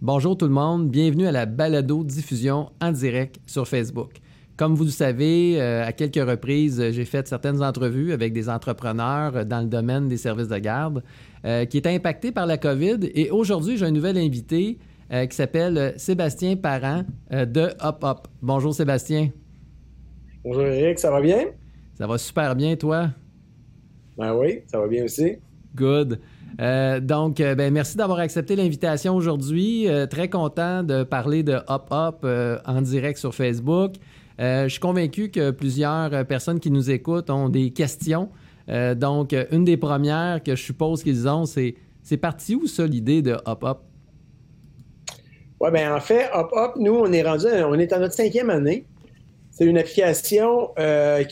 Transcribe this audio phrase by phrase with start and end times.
[0.00, 4.20] Bonjour tout le monde, bienvenue à la balado diffusion en direct sur Facebook.
[4.56, 9.44] Comme vous le savez, euh, à quelques reprises, j'ai fait certaines entrevues avec des entrepreneurs
[9.44, 11.02] dans le domaine des services de garde
[11.44, 13.10] euh, qui étaient impactés par la COVID.
[13.12, 14.78] Et aujourd'hui, j'ai un nouvel invité
[15.12, 17.02] euh, qui s'appelle Sébastien Parent
[17.32, 18.28] de Hop Hop.
[18.40, 19.30] Bonjour Sébastien.
[20.44, 21.46] Bonjour Eric, ça va bien?
[21.94, 23.08] Ça va super bien, toi?
[24.16, 25.38] Ben oui, ça va bien aussi.
[25.78, 26.18] Good.
[26.60, 29.88] Euh, donc, euh, ben, merci d'avoir accepté l'invitation aujourd'hui.
[29.88, 32.26] Euh, très content de parler de Hop Hop
[32.66, 33.94] en direct sur Facebook.
[34.38, 38.28] je suis convaincu que plusieurs personnes qui nous écoutent ont des questions.
[38.96, 43.20] donc, une des premières que je suppose qu'ils ont, c'est c'est parti où ça l'idée
[43.20, 43.82] de Hop Hop?
[45.60, 48.50] Oui, bien en fait, Hop Hop, nous, on est rendu, on est en notre cinquième
[48.50, 48.86] année.
[49.58, 50.82] C'est une application qui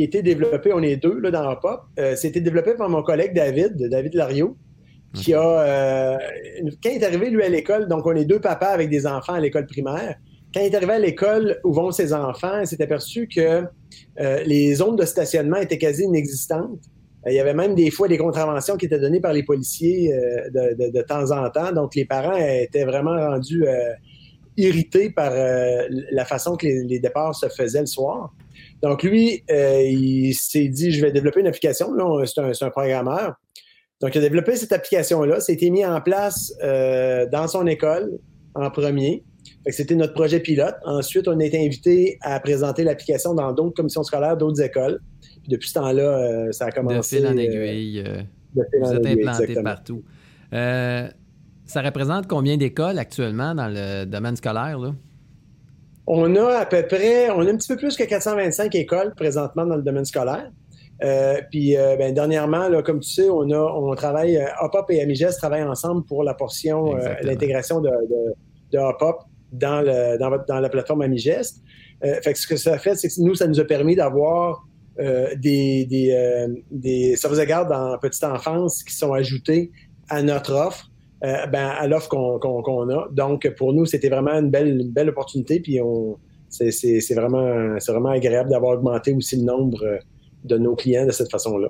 [0.00, 1.82] a été développée, on est deux là, dans Hop Hop.
[2.16, 4.56] C'était développé par mon collègue David, David Lario
[5.14, 5.60] qui a.
[5.60, 6.18] Euh,
[6.82, 9.34] quand il est arrivé, lui, à l'école, donc on est deux papas avec des enfants
[9.34, 10.16] à l'école primaire.
[10.54, 13.64] Quand il est arrivé à l'école où vont ses enfants, il s'est aperçu que
[14.20, 16.80] euh, les zones de stationnement étaient quasi inexistantes.
[17.26, 20.48] Il y avait même des fois des contraventions qui étaient données par les policiers euh,
[20.50, 21.72] de, temps en temps.
[21.72, 23.64] Donc, les parents étaient vraiment rendus
[24.58, 28.34] irrités par la façon que les, départs se faisaient le soir.
[28.82, 31.88] Donc, lui, il s'est dit, je vais développer une application.
[32.26, 33.36] C'est un, un, programmeur.
[34.00, 35.40] Donc, il a développé cette application-là.
[35.40, 38.18] Ça a été mis en place euh, dans son école
[38.54, 39.24] en premier.
[39.66, 40.76] C'était notre projet pilote.
[40.84, 45.00] Ensuite, on a été invité à présenter l'application dans d'autres commissions scolaires, d'autres écoles.
[45.20, 47.20] Puis depuis ce temps-là, euh, ça a commencé.
[47.20, 48.04] De fil en euh, aiguille.
[48.54, 50.04] vous êtes implanté partout.
[51.68, 54.78] Ça représente combien d'écoles actuellement dans le domaine scolaire?
[54.78, 54.94] Là?
[56.06, 59.66] On a à peu près, on a un petit peu plus que 425 écoles présentement
[59.66, 60.50] dans le domaine scolaire.
[61.04, 64.90] Euh, puis euh, ben, dernièrement, là, comme tu sais, on a on travaille, euh, Hop
[64.90, 67.90] et Amiges travaillent ensemble pour la portion, l'intégration de,
[68.72, 69.20] de, Hop
[69.52, 71.62] dans, le, dans, dans, la plateforme Amigest.
[72.02, 74.66] fait que ce que ça fait, c'est que nous, ça nous a permis d'avoir
[74.98, 79.70] des, des, des services de garde en petite enfance qui sont ajoutés
[80.08, 80.90] à notre offre.
[81.20, 83.08] Ben, à l'offre qu'on a.
[83.12, 85.60] Donc, pour nous, c'était vraiment une belle, belle opportunité.
[85.60, 86.16] Puis, on,
[86.48, 89.98] c'est vraiment, vraiment agréable d'avoir augmenté aussi le nombre
[90.44, 91.68] de nos clients de cette façon-là.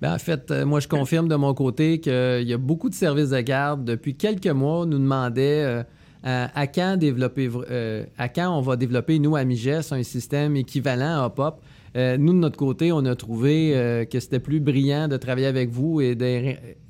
[0.00, 2.94] Ben, en fait, euh, moi, je confirme de mon côté qu'il y a beaucoup de
[2.94, 3.84] services de garde.
[3.84, 5.82] Depuis quelques mois, nous demandaient euh,
[6.22, 11.22] à, quand développer, euh, à quand on va développer, nous, à Miges, un système équivalent
[11.22, 11.30] à
[11.94, 12.20] Hop-Hop.
[12.20, 16.00] nous, de notre côté, on a trouvé que c'était plus brillant de travailler avec vous
[16.00, 16.16] et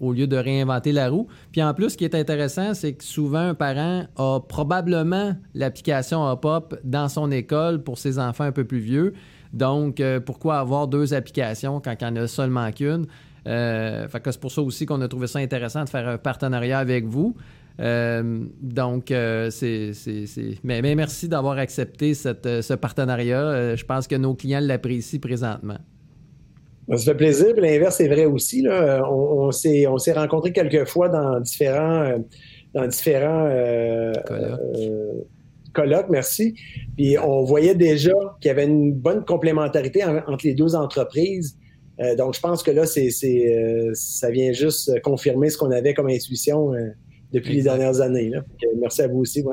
[0.01, 1.29] au lieu de réinventer la roue.
[1.53, 6.25] Puis en plus, ce qui est intéressant, c'est que souvent, un parent a probablement l'application
[6.25, 9.13] Hop-Hop dans son école pour ses enfants un peu plus vieux.
[9.55, 13.07] Donc, euh, pourquoi avoir deux applications quand il n'y en a seulement qu'une?
[13.47, 17.05] Euh, c'est pour ça aussi qu'on a trouvé ça intéressant de faire un partenariat avec
[17.05, 17.37] vous.
[17.81, 19.93] Euh, donc, c'est,
[20.63, 23.77] mais, merci d'avoir accepté ce partenariat.
[23.77, 25.79] je pense que nos clients l'apprécient présentement.
[26.89, 27.55] Ça fait plaisir.
[27.57, 28.67] L'inverse est vrai aussi.
[28.69, 32.19] On, s'est, rencontrés quelques fois dans différents,
[32.75, 33.49] dans différents
[35.75, 36.55] colloque, merci.
[36.97, 41.59] Puis on voyait déjà qu'il y avait une bonne complémentarité entre les deux entreprises.
[42.01, 45.93] Euh, donc, je pense que là, c'est, euh, ça vient juste confirmer ce qu'on avait
[45.93, 46.73] comme intuition
[47.35, 48.31] euh, depuis les dernières années.
[48.81, 49.45] merci à vous aussi.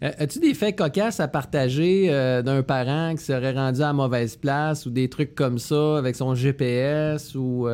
[0.00, 2.08] As-tu des faits cocasses à partager
[2.44, 6.34] d'un parent qui serait rendu à mauvaise place ou des trucs comme ça avec son
[6.34, 7.68] GPS ou.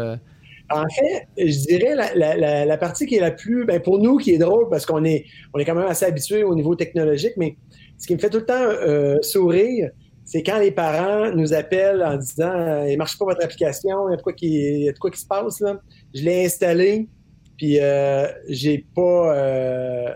[0.71, 4.39] En fait, je dirais la, partie qui est la plus, ben pour nous, qui est
[4.39, 7.57] drôle parce qu'on est, on est quand même assez habitué au niveau technologique, mais
[7.97, 9.91] ce qui me fait tout le temps euh, sourire,
[10.25, 14.09] c'est quand les parents nous appellent en disant euh, Il ne marche pas votre application,
[14.09, 15.61] il y a de quoi qui, de quoi qui se passe.
[15.61, 15.81] Là.
[16.15, 17.09] Je l'ai installé,
[17.59, 19.37] puis euh, j'ai pas.
[19.37, 20.15] Euh,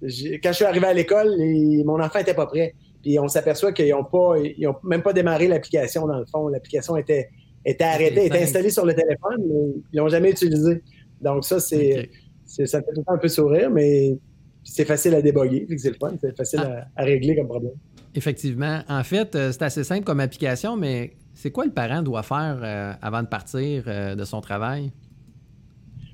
[0.00, 1.36] quand je suis arrivé à l'école,
[1.84, 2.74] mon enfant n'était pas prêt.
[3.02, 6.48] Puis on s'aperçoit qu'ils n'ont pas, ils ont même pas démarré l'application dans le fond.
[6.48, 7.28] L'application était,
[7.64, 10.82] était arrêtée, était installée sur le téléphone, mais ils l'ont jamais utilisée.
[11.20, 12.10] Donc ça, c'est,
[12.44, 14.16] ça fait tout le temps un peu sourire, mais
[14.62, 16.86] c'est facile à déboguer, c'est le fun, c'est facile ah.
[16.96, 17.74] à, régler comme problème.
[18.14, 18.80] Effectivement.
[18.88, 22.98] En fait, euh, c'est assez simple comme application, mais c'est quoi le parent doit faire
[23.02, 24.90] avant de partir de son travail?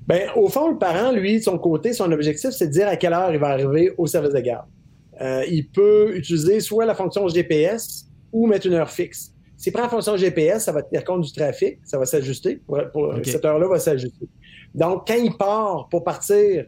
[0.07, 2.97] Bien, au fond, le parent, lui, de son côté, son objectif, c'est de dire à
[2.97, 4.67] quelle heure il va arriver au service de garde.
[5.49, 9.33] il peut utiliser soit la fonction GPS ou mettre une heure fixe.
[9.55, 12.61] S'il prend la fonction GPS, ça va tenir compte du trafic, ça va s'ajuster.
[13.23, 14.27] Cette heure-là va s'ajuster.
[14.75, 16.65] Donc, quand il part pour partir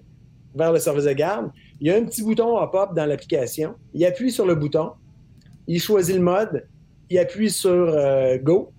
[0.56, 1.52] vers le service de garde,
[1.82, 3.74] il y a un petit bouton hop-up dans l'application.
[3.94, 4.92] Il appuie sur le bouton,
[5.68, 6.66] il choisit le mode,
[7.10, 8.72] il appuie sur euh, Go,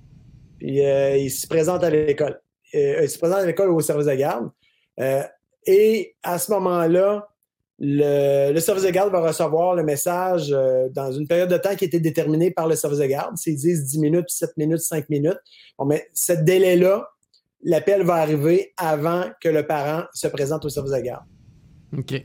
[0.58, 2.40] puis euh, il se présente à l'école.
[2.74, 4.50] Euh, présente à l'école au service de garde.
[5.66, 7.28] et à ce moment-là,
[7.78, 11.84] le, service de garde va recevoir le message euh, dans une période de temps qui
[11.84, 13.36] été déterminée par le service de garde.
[13.36, 15.38] S'ils disent 10 minutes, 7 minutes, 5 minutes,
[15.78, 17.06] bon, mais ce délai-là,
[17.62, 21.24] l'appel va arriver avant que le parent se présente au service de garde.
[21.96, 22.24] OK.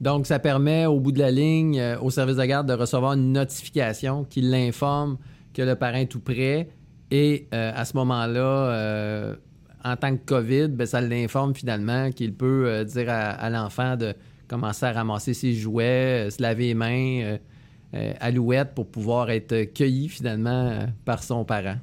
[0.00, 3.14] Donc, ça permet au bout de la ligne euh, au service de garde de recevoir
[3.14, 5.18] une notification qui l'informe
[5.52, 6.68] que le parent est tout prêt.
[7.10, 9.36] Et euh, à ce moment-là,
[9.84, 14.14] en tant que COVID, ben, ça l'informe finalement qu'il peut dire à l'enfant de
[14.48, 17.38] commencer à ramasser ses jouets, euh, se laver les mains, euh,
[17.94, 21.76] euh, alouette pour pouvoir être cueilli finalement par son parent.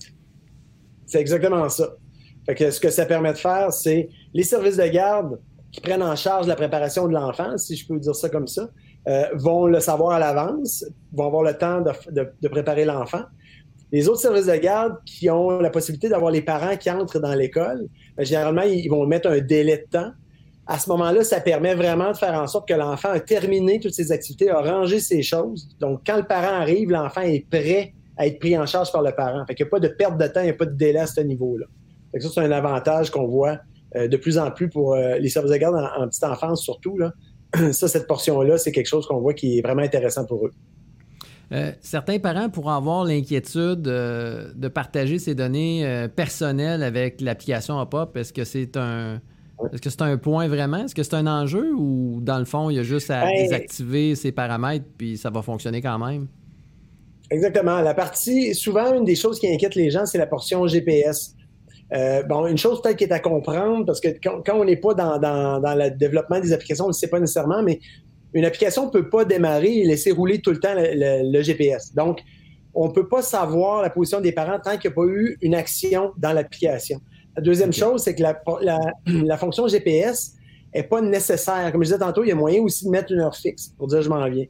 [1.05, 1.95] C'est exactement ça.
[2.47, 5.39] Ce que ça permet de faire, c'est les services de garde
[5.71, 8.69] qui prennent en charge la préparation de l'enfant, si je peux dire ça comme ça,
[9.33, 13.23] vont le savoir à l'avance, vont avoir le temps de, préparer l'enfant.
[13.95, 17.33] Les autres services de garde qui ont la possibilité d'avoir les parents qui entrent dans
[17.33, 17.87] l'école,
[18.17, 20.11] ben, généralement, ils vont mettre un délai de temps
[20.67, 23.93] à ce moment-là, ça permet vraiment de faire en sorte que l'enfant a terminé toutes
[23.93, 25.69] ses activités, a rangé ses choses.
[25.79, 29.13] Donc, quand le parent arrive, l'enfant est prêt à être pris en charge par le
[29.13, 29.45] parent.
[29.45, 31.07] Fait n'y a pas de perte de temps, il n'y a pas de délai à
[31.07, 31.67] ce niveau-là.
[32.19, 33.59] Ça, c'est un avantage qu'on voit
[33.95, 36.97] euh, de plus en plus pour euh, les services de garde en, petite enfance, surtout.
[37.71, 40.51] Ça, cette portion-là, c'est quelque chose qu'on voit qui est vraiment intéressant pour eux.
[41.51, 48.17] Euh, certains parents pourront avoir l'inquiétude de partager ces données personnelles avec l'application Hop-Up.
[48.17, 49.21] Est-ce que c'est un,
[49.71, 50.85] est-ce que c'est un point vraiment?
[50.85, 53.31] Est-ce que c'est un enjeu ou dans le fond, il y a juste à ben,
[53.35, 56.27] désactiver ces paramètres puis ça va fonctionner quand même?
[57.31, 57.81] Exactement.
[57.81, 61.35] La partie, souvent, une des choses qui inquiète les gens, c'est la portion GPS.
[61.93, 64.93] Euh, bon, une chose peut-être qui est à comprendre, parce que quand, on n'est pas
[64.93, 67.79] dans, le développement des applications, on ne le sait pas nécessairement, mais
[68.35, 71.95] une application ne peut pas démarrer et laisser rouler tout le temps le, GPS.
[71.95, 72.19] Donc,
[72.73, 75.37] on ne peut pas savoir la position des parents tant qu'il n'y a pas eu
[75.41, 76.99] une action dans l'application.
[77.37, 80.33] La deuxième chose, c'est que la, fonction GPS
[80.75, 81.71] n'est pas nécessaire.
[81.71, 83.87] Comme je disais tantôt, il y a moyen aussi de mettre une heure fixe pour
[83.87, 84.45] dire je m'en viens.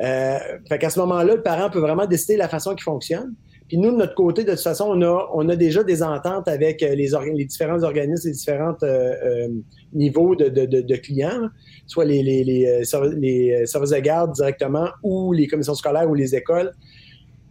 [0.00, 3.34] Euh, fait qu'à ce moment-là, le parent peut vraiment décider la façon qui fonctionne.
[3.72, 6.46] Puis nous, de notre côté, de toute façon, on a, on a déjà des ententes
[6.46, 9.48] avec euh, les, les différents organismes, les différents euh, euh,
[9.94, 11.48] niveaux de, de, de, clients,
[11.86, 16.70] soit les, les, les, services de garde directement ou les commissions scolaires ou les écoles.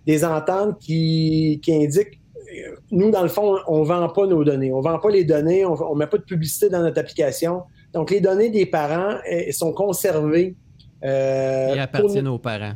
[0.05, 2.19] Des ententes qui, qui indiquent
[2.91, 4.71] nous, dans le fond, on ne vend pas nos données.
[4.71, 7.63] On ne vend pas les données, on ne met pas de publicité dans notre application.
[7.93, 10.55] Donc, les données des parents elles, sont conservées.
[11.03, 12.73] Euh, ils appartiennent aux parents.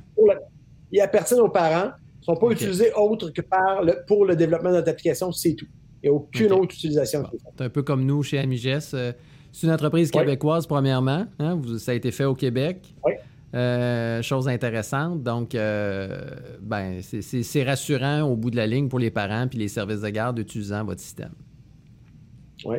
[0.92, 1.92] ils appartiennent aux parents.
[2.28, 5.68] Ne sont pas utilisés autre que par pour le développement de notre application, c'est tout.
[6.02, 7.24] Il n'y a aucune autre utilisation.
[7.58, 8.90] c'est un peu comme nous chez Amiges.
[8.94, 9.12] Euh,
[9.52, 11.26] c'est une entreprise québécoise, premièrement.
[11.40, 11.62] Hein?
[11.78, 12.94] Ça a été fait au Québec.
[13.06, 13.14] Oui.
[13.56, 15.24] Euh, chose intéressante.
[15.24, 16.30] Donc, euh,
[16.62, 20.10] ben, c'est rassurant au bout de la ligne pour les parents puis les services de
[20.10, 21.32] garde utilisant votre système.
[22.66, 22.78] Oui.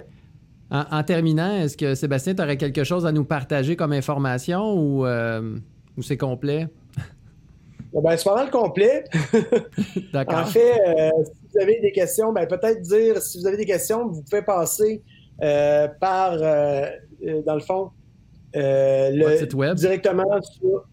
[0.70, 5.06] En, terminant, est-ce que Sébastien, tu aurais quelque chose à nous partager comme information ou,
[5.06, 5.56] euh,
[6.02, 6.68] c'est complet?
[8.02, 9.04] Ben, c'est pas mal complet.
[10.12, 10.38] D'accord.
[10.38, 10.74] En fait,
[11.24, 14.42] si vous avez des questions, ben, peut-être dire, si vous avez des questions, vous pouvez
[14.42, 15.02] passer
[15.38, 17.90] par, dans le fond,
[18.56, 19.76] euh, le, site web.
[19.76, 20.86] Directement sur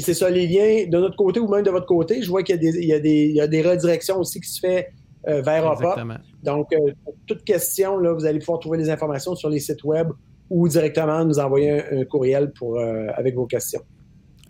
[0.00, 2.20] c'est ça, les liens de notre côté ou même de votre côté.
[2.20, 4.88] Je vois qu'il y, a des, des, redirections aussi qui se fait
[5.28, 5.96] euh, vers OPA.
[6.42, 6.92] Donc, euh,
[7.26, 10.08] toute question, là, vous allez pouvoir trouver les informations sur les sites web
[10.50, 13.80] ou directement nous envoyer un, courriel pour, avec vos questions.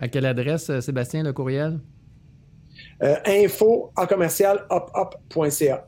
[0.01, 1.79] À quelle adresse, Sébastien, le courriel?
[3.27, 5.87] Info en commercial hop-hop.ca.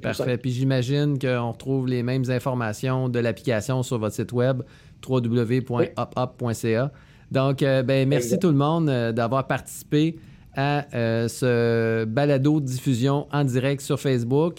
[0.00, 0.38] Parfait.
[0.38, 4.62] Puis j'imagine qu'on retrouve les mêmes informations de l'application sur votre site web
[5.06, 6.92] www.upup.ca.
[7.30, 10.16] Donc, euh, ben, merci tout le monde euh, d'avoir participé
[10.56, 14.58] à euh, ce balado de diffusion en direct sur Facebook.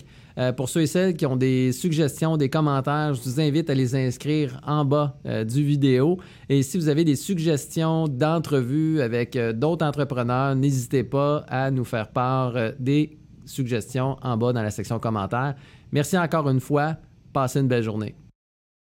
[0.58, 3.96] Pour ceux et celles qui ont des suggestions, des commentaires, je vous invite à les
[3.96, 6.20] inscrire en bas du vidéo.
[6.50, 12.10] Et si vous avez des suggestions d'entrevues avec d'autres entrepreneurs, n'hésitez pas à nous faire
[12.10, 15.56] part des suggestions en bas dans la section commentaires.
[15.92, 16.98] Merci encore une fois.
[17.32, 18.16] Passez une belle journée.